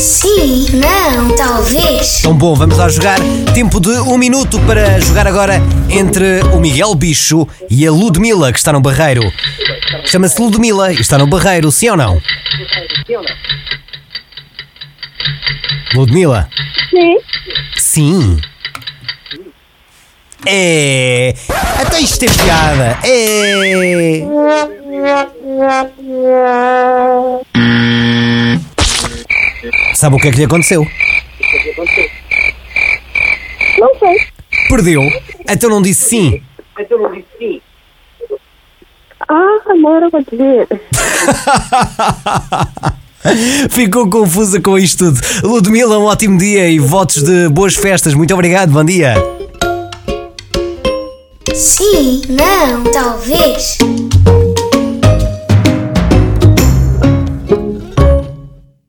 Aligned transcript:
Sim, 0.00 0.66
não, 0.78 1.36
talvez. 1.36 2.22
Tão 2.22 2.32
bom, 2.32 2.54
vamos 2.54 2.78
lá 2.78 2.88
jogar. 2.88 3.18
Tempo 3.52 3.78
de 3.78 3.90
um 3.90 4.16
minuto 4.16 4.58
para 4.60 4.98
jogar 4.98 5.26
agora 5.26 5.60
entre 5.90 6.40
o 6.54 6.58
Miguel 6.58 6.94
Bicho 6.94 7.46
e 7.68 7.86
a 7.86 7.92
Ludmila, 7.92 8.50
que 8.50 8.58
está 8.58 8.72
no 8.72 8.80
barreiro. 8.80 9.30
Chama-se 10.06 10.40
Ludmila 10.40 10.90
e 10.90 10.98
está 10.98 11.18
no 11.18 11.26
barreiro, 11.26 11.70
sim 11.70 11.90
ou 11.90 11.98
não? 11.98 12.18
Ludmila? 15.94 16.48
Sim. 16.88 17.18
Sim. 17.76 18.40
É. 20.46 21.34
Até 21.78 22.00
isto 22.00 22.24
é 22.24 22.28
piada. 22.28 22.98
É. 23.04 24.24
Sabe 30.00 30.16
o 30.16 30.18
que 30.18 30.28
é 30.28 30.30
que 30.30 30.38
lhe 30.38 30.44
aconteceu? 30.44 30.86
Não 33.78 33.98
sei. 33.98 34.18
Perdeu. 34.66 35.02
Então 35.46 35.68
não 35.68 35.82
disse 35.82 36.08
sim. 36.08 36.42
Ah, 39.28 39.58
agora 39.68 40.08
vou 40.08 40.22
dizer. 40.22 40.66
Ficou 43.68 44.08
confusa 44.08 44.58
com 44.62 44.78
isto 44.78 45.12
tudo. 45.12 45.20
Ludmila, 45.46 45.98
um 45.98 46.04
ótimo 46.04 46.38
dia 46.38 46.66
e 46.66 46.78
votos 46.78 47.22
de 47.22 47.50
boas 47.50 47.74
festas. 47.74 48.14
Muito 48.14 48.32
obrigado, 48.32 48.72
bom 48.72 48.82
dia. 48.82 49.12
Sim, 51.54 52.22
não, 52.30 52.84
talvez. 52.84 53.76